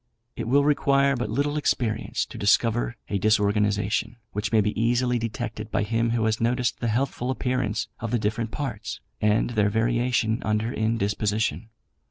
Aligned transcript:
It 0.35 0.47
will 0.47 0.63
require 0.63 1.15
but 1.15 1.29
little 1.29 1.57
experience 1.57 2.25
to 2.25 2.37
discover 2.39 2.95
a 3.07 3.19
disorganisation, 3.19 4.15
which 4.31 4.51
may 4.51 4.59
be 4.59 4.71
easily 4.81 5.19
detected 5.19 5.69
by 5.69 5.83
him 5.83 6.09
who 6.09 6.25
has 6.25 6.41
noticed 6.41 6.79
the 6.79 6.87
healthful 6.87 7.29
appearance 7.29 7.87
of 7.99 8.09
the 8.09 8.17
different 8.17 8.49
parts 8.49 8.99
and 9.21 9.51
their 9.51 9.69
variation 9.69 10.41
under 10.41 10.73
indisposition. 10.73 11.69